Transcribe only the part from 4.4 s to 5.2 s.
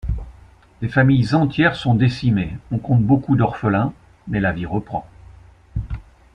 vie reprend.